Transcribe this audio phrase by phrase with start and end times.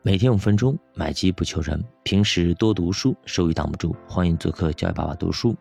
[0.00, 1.82] 每天五分钟，买机不求人。
[2.04, 3.94] 平时多读书，收益挡不住。
[4.06, 5.56] 欢迎做客教育爸爸读书。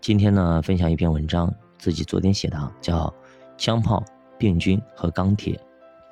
[0.00, 3.06] 今天呢，分享一篇文章，自己昨天写的，叫
[3.58, 4.02] 《枪炮、
[4.38, 5.54] 病菌和钢铁》。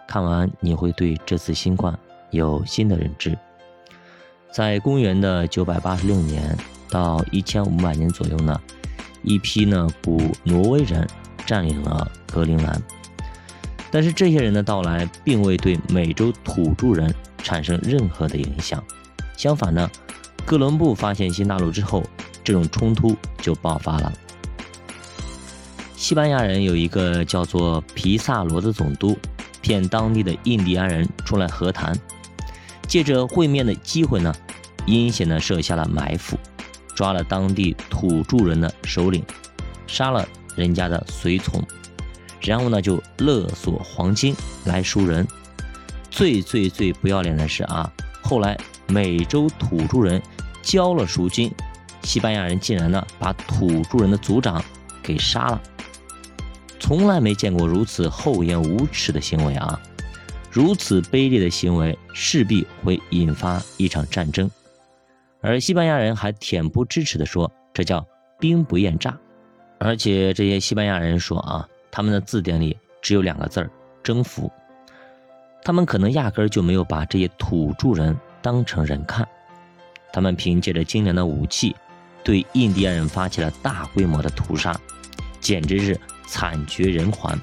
[0.07, 1.99] 看完你会对这次新冠
[2.31, 3.37] 有新的认知。
[4.53, 6.57] 在公元的九百八十六年
[6.91, 8.61] 到一千五百年左右呢，
[9.23, 11.09] 一批呢古挪威人
[11.47, 12.81] 占领了格陵兰。
[13.95, 18.83] 但是这些人的到来，并未对美洲土著人产生任何的影响。
[19.37, 19.89] 相反呢，
[20.45, 22.03] 哥伦布发现新大陆之后，
[22.43, 24.13] 这种冲突就爆发了。
[25.95, 29.17] 西班牙人有一个叫做皮萨罗的总督，
[29.63, 31.97] 骗当地的印第安人出来和谈，
[32.89, 34.35] 借着会面的机会呢，
[34.87, 36.37] 阴险的设下了埋伏，
[36.97, 39.25] 抓了当地土著人的首领，
[39.87, 41.63] 杀了人家的随从。
[42.45, 44.35] 然后呢，就勒索黄金
[44.65, 45.27] 来赎人。
[46.11, 47.91] 最最最不要脸的是啊，
[48.23, 50.23] 后来美洲土著人
[50.63, 51.51] 交了赎金，
[52.03, 54.63] 西班牙人竟然呢把土著人的族长
[55.03, 55.61] 给杀了。
[56.79, 59.81] 从来没见过如此厚颜无耻的行为啊！
[60.51, 64.49] 如此卑劣的行为势必会引发一场战争。
[65.41, 68.07] 而西班牙人还恬不知耻地说，这叫
[68.39, 69.19] 兵不厌诈。
[69.81, 71.67] 而且这些西班牙人说啊。
[71.97, 73.71] 他们的字典里只有两个字儿
[74.03, 74.51] “征服”，
[75.63, 79.25] 他们可能压根儿就没有把这些土著人当成人看。
[80.13, 81.77] 他们凭借着精良的武器，
[82.25, 84.77] 对印第安人发起了大规模的屠杀，
[85.39, 87.41] 简直是惨绝人寰。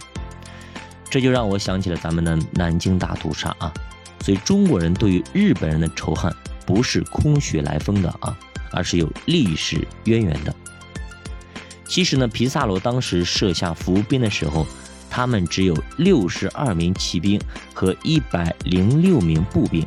[1.10, 3.74] 这就让我想起了咱们的南京大屠杀啊！
[4.20, 6.30] 所以中国人对于日本人的仇恨
[6.66, 8.38] 不是空穴来风的啊，
[8.74, 10.54] 而是有历史渊源的。
[11.92, 14.66] 其实呢，皮萨罗当时设下伏兵的时候，
[15.10, 17.38] 他们只有六十二名骑兵
[17.74, 19.86] 和一百零六名步兵，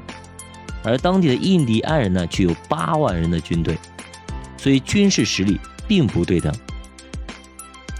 [0.82, 3.78] 而当地的印第安人呢，却有八万人的军队，
[4.58, 6.55] 所以军事实力并不对等。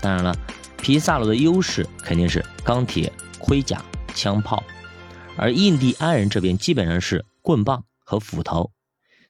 [0.03, 0.37] 当然了，
[0.82, 3.82] 皮萨罗的优势肯定是钢铁、盔甲、
[4.14, 4.62] 枪炮，
[5.34, 8.70] 而印第安人这边基本上是棍棒和斧头，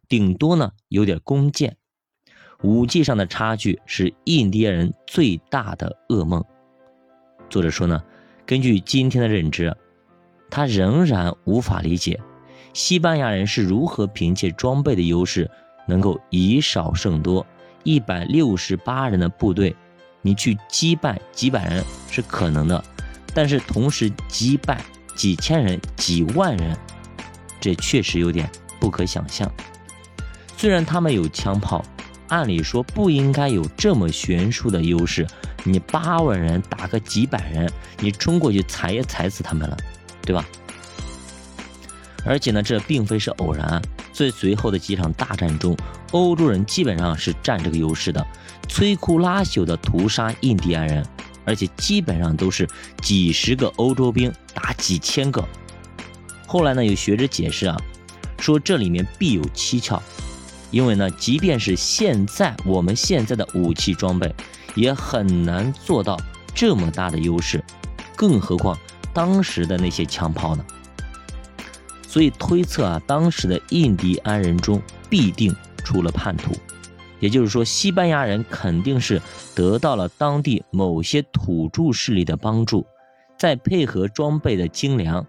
[0.09, 1.77] 顶多呢有点弓箭。
[2.65, 6.43] 武技上的差距是印第安人最大的噩梦。
[7.51, 8.03] 作者说呢，
[8.47, 9.77] 根据今天的认知，
[10.51, 12.19] 他仍然无法理解
[12.73, 15.51] 西班牙人是如何凭借装备的优势，
[15.87, 17.47] 能够以少胜多。
[17.83, 19.77] 一百六十八人的部队，
[20.23, 22.83] 你去击败几百人是可能的，
[23.35, 24.83] 但是同时击败
[25.15, 26.75] 几千人、几万人，
[27.61, 28.51] 这确实有点
[28.81, 29.53] 不可想象。
[30.57, 31.85] 虽然他们有枪炮。
[32.35, 35.25] 按理说不应该有这么悬殊的优势，
[35.63, 39.77] 你八万人打个几百人，你冲过去踩也踩死他们了，
[40.23, 40.45] 对吧？
[42.27, 43.81] 而且呢，这并非是偶然，
[44.13, 45.77] 在随后的几场大战中，
[46.11, 48.27] 欧洲人基本上是占这个优势的，
[48.69, 51.07] 摧枯拉朽的屠杀印第安人，
[51.45, 52.69] 而且基本上都是
[53.01, 55.47] 几十个欧洲兵打几千个。
[56.49, 57.81] 后来呢，有学者解释啊，
[58.41, 60.03] 说这里面必有蹊跷。
[60.75, 64.35] 因为呢，即便是现在我们现在的武器装备，
[64.75, 66.21] 也很难做到
[66.53, 67.63] 这么大的优势，
[68.17, 68.77] 更何况
[69.13, 70.65] 当时的那些枪炮呢？
[72.09, 76.53] 所以推测啊，当时的印第安人中必定出了叛徒，
[77.21, 79.23] 也就是说，西班牙人肯定是
[79.55, 82.85] 得到了当地某些土著势力的帮助，
[83.39, 85.25] 再配合装备的精良，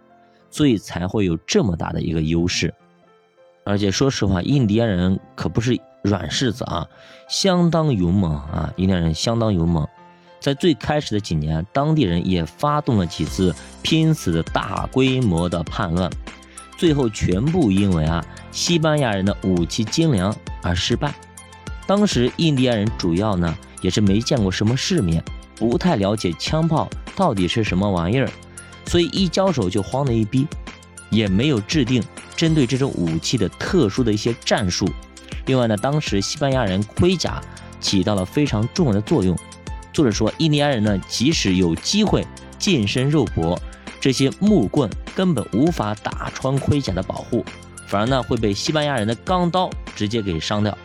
[0.50, 2.74] 所以才会有这么大的一个优势。
[3.66, 6.88] 而且说实话，印第安人可不是软柿子啊，
[7.28, 8.72] 相当勇猛啊！
[8.78, 9.88] 印第安人相当勇猛，
[10.40, 16.08] 在最开始的几年，当地人也发动了几次拼死的大规模的叛乱，
[16.78, 21.16] 最后全部因为啊西班牙人的武器精良而失败。
[21.88, 25.24] 当时印第安人主要呢也是没见过什么世面，
[25.56, 28.30] 不太了解枪炮到底是什么玩意儿，
[28.86, 30.48] 所以一交手就慌得一逼，
[31.16, 32.04] 也没有制定。
[32.36, 34.90] 针对这种武器的特殊的一些战术，
[35.46, 37.42] 另外呢，当时西班牙人盔甲
[37.80, 39.38] 起到了非常重要的作用。
[39.94, 42.28] 作者说，印第安人呢，即使有机会
[42.60, 43.58] 近身肉搏，
[44.02, 47.46] 这些木棍根本无法打穿盔甲的保护，
[47.88, 50.78] 反而呢会被西班牙人的钢刀直接给伤掉。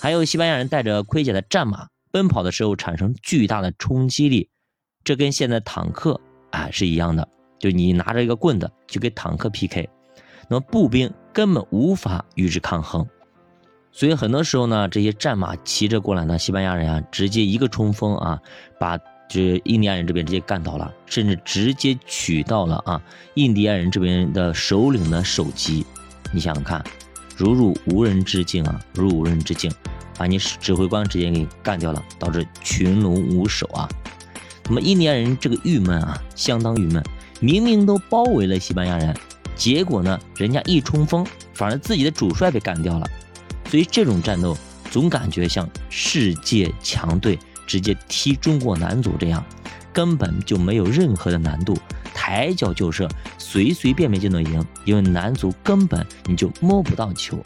[0.00, 4.48] 还有西班牙人带着盔甲的战马奔跑的时候产生巨大的冲击力，
[5.04, 6.18] 这跟现在坦克
[6.50, 9.88] 啊是一样的，就你拿着一个棍子去给坦克 PK。
[10.48, 13.04] 那么步兵根本无法与之抗衡，
[13.90, 18.40] 所以很多时候呢，这些战马骑着过来呢，西班牙人啊，直接一个冲锋啊，
[18.78, 18.96] 把
[19.28, 23.02] 这印第安人这边直接干倒了，甚至直接取到了啊
[23.34, 25.84] 印第安人这边的首领的首级。
[26.32, 26.84] 你想想看，
[27.36, 29.68] 如入无人之境啊，如入无人之境，
[30.16, 33.88] 把你指挥官直接给干掉了，导致群龙无首啊。
[34.68, 37.02] 那么印第安人这个郁闷啊，相当郁闷，
[37.40, 39.16] 明明都包围了西班牙人，
[39.54, 43.06] 结果呢，人家一冲锋，反而自己的主帅被干掉了。
[43.70, 44.56] 所以这种战斗
[44.90, 47.38] 总感觉像世界强队。
[47.68, 49.44] 直接踢中国男足这样，
[49.92, 51.76] 根本就没有任何的难度，
[52.14, 53.08] 抬脚就射，
[53.38, 54.64] 随随便便就能赢。
[54.84, 57.36] 因为男足根本你就摸不到球，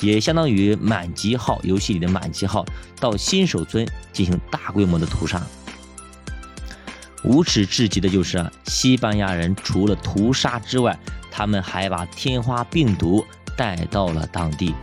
[0.00, 2.64] 也相当于满级号游戏里的满级号
[2.98, 5.46] 到新手村进行大规模的屠杀。
[7.24, 10.98] 无耻至极的就是啊，西班牙人除了屠杀之外，
[11.30, 13.24] 他们还把天花病毒
[13.56, 14.74] 带到了当地，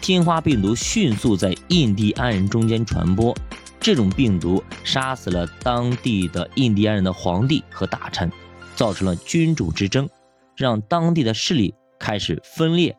[0.00, 3.36] 天花病毒迅速在印第安人中间传播。
[3.80, 8.30] 这种病毒杀死了当地的印第安人的皇帝和大臣，
[8.76, 10.08] 造成了君主之争，
[10.56, 12.96] 让当地的势力开始分裂，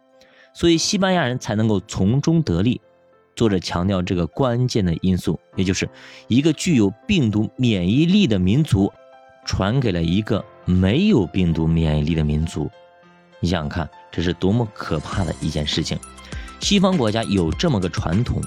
[0.54, 2.82] 所以西班牙人才能够从中得利。
[3.36, 5.90] 作者强调这个关键的因素，也就是
[6.28, 8.92] 一个具有病毒免疫力的民族
[9.46, 12.70] 传给了一个没有病毒免疫力的民族。
[13.40, 15.98] 你想想看，这是多么可怕的一件事情！
[16.60, 18.42] 西方国家有这么个传统。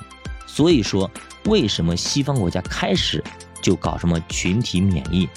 [0.46, 1.10] 所以说，
[1.46, 3.22] 为什么西方国家开始
[3.60, 5.28] 就搞什么群体免疫，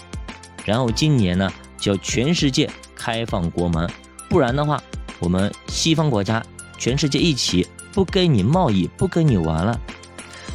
[0.64, 3.90] 然后今年呢叫全世界开放国门，
[4.30, 4.82] 不然的话，
[5.20, 6.42] 我们西方国家
[6.78, 7.68] 全世界一起
[8.00, 9.78] 不跟你贸易，不跟你玩了，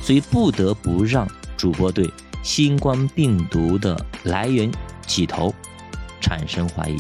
[0.01, 2.11] 所以不得不让主播对
[2.43, 4.73] 新冠病毒的来源
[5.07, 5.55] 起头
[6.23, 6.97] 产生怀疑。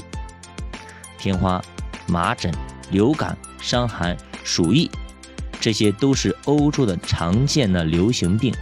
[1.17, 1.65] 天花、
[2.07, 2.53] 麻疹、
[2.91, 4.91] 流感、伤寒、鼠疫。
[5.63, 8.53] 这些都是欧洲的常见的流行病，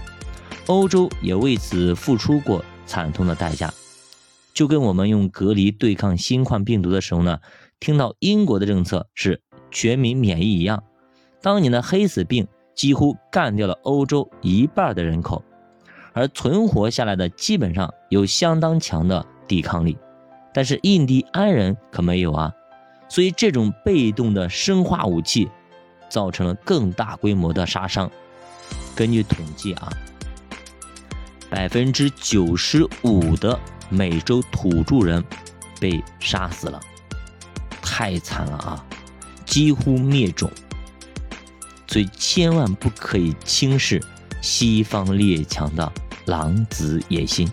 [0.67, 3.75] 欧洲也为此付出过惨痛的代价。
[4.55, 7.40] 就跟我们用隔离对抗新冠病毒的时候呢，
[7.81, 9.43] 听到英国的政策是
[9.73, 10.84] 全民免疫一样，
[11.43, 15.43] 当年的黑死病几乎干掉了欧洲一半的人口，
[16.12, 19.99] 而存活下来的基本上有相当强的抵抗力，
[20.55, 22.53] 但是印第安人可没有啊，
[23.09, 25.50] 所以这种被动的生化武器。
[26.12, 28.11] 造成了更大规模的杀伤。
[28.94, 29.91] 根据统计啊，
[31.49, 33.59] 百分之九十五的
[33.89, 35.25] 美洲土著人
[35.81, 36.79] 被杀死了，
[37.81, 38.85] 太惨了啊，
[39.47, 40.50] 几乎灭种。
[41.93, 44.03] 所以千万不可以轻视
[44.41, 45.93] 西方列强的
[46.25, 47.47] 狼子野心。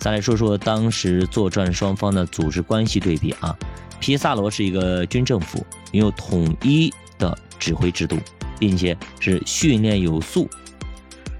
[0.00, 3.56] 再来说说当时作战双方的组织关系对比啊。
[4.00, 8.18] 皮萨罗是一个军政府，拥有统一的指挥制度，
[8.58, 10.48] 并且是训练有素；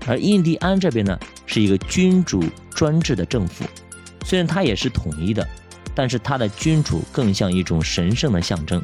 [0.07, 2.41] 而印第安这边呢，是一个君主
[2.71, 3.65] 专制的政府，
[4.25, 5.45] 虽然它也是统一的，
[5.93, 8.81] 但是它的君主更像一种神圣的象征。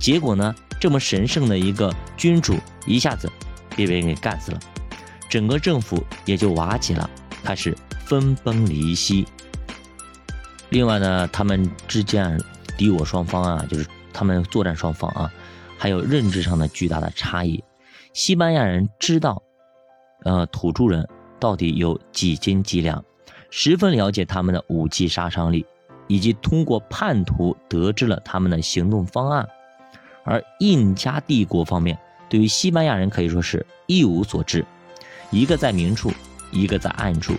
[0.00, 2.56] 结果呢，这么神圣的一个君主
[2.86, 3.30] 一下子
[3.76, 4.58] 被别人给干死了，
[5.28, 7.08] 整个政府也就瓦解了，
[7.44, 7.72] 开始
[8.04, 9.24] 分崩离析。
[10.70, 12.36] 另外呢，他们之间。
[12.76, 15.32] 敌我双方啊，就是他们作战双方啊，
[15.78, 17.62] 还有认知上的巨大的差异。
[18.12, 19.40] 西班牙人知道，
[20.24, 21.06] 呃，土著人
[21.38, 23.04] 到底有几斤几两，
[23.50, 25.64] 十分了解他们的武器杀伤力，
[26.08, 29.46] 以及通过叛徒得知了他们的行动方案。
[30.24, 31.98] 而印加帝国方面
[32.28, 34.64] 对于西班牙人可以说是一无所知，
[35.30, 36.12] 一个在明处，
[36.50, 37.34] 一个在暗处，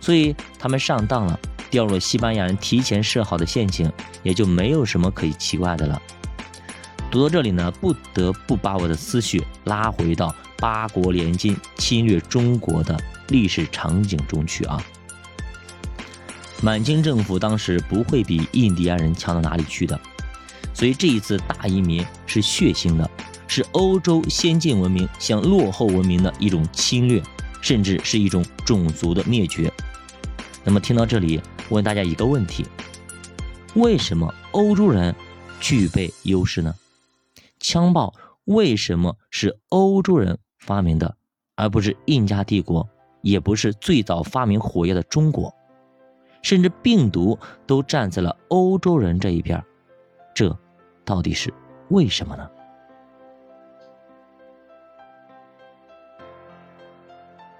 [0.00, 1.38] 所以他们上当了。
[1.70, 3.90] 掉入西班牙人提前设好的陷阱，
[4.22, 6.02] 也就没有什么可以奇怪的了。
[7.10, 12.94] 读到这里呢，不得不把我的思绪拉回到八国联军侵略中国的
[13.28, 14.84] 历史场景中去啊。
[16.60, 19.98] 满清政府当时不会比印第安人强到哪里去的，
[20.82, 23.08] 所以这一次大移民是血腥的，
[23.46, 27.22] 是欧洲先进文明向落后文明的一种侵略，
[27.60, 29.72] 甚至是一种种族的灭绝。
[30.64, 31.40] 那么听到这里。
[31.70, 32.66] 问大家一个问题：
[33.76, 35.14] 为什么欧洲人
[35.60, 36.74] 具备优势呢？
[37.60, 38.12] 枪炮
[38.46, 41.14] 为什么是欧洲人发明的，
[41.54, 42.88] 而不是印加帝国，
[43.20, 45.54] 也不是最早发明火药的中国？
[46.42, 49.62] 甚至病毒都站在了欧洲人这一边，
[50.34, 50.58] 这
[51.04, 51.52] 到底是
[51.90, 52.48] 为什么呢？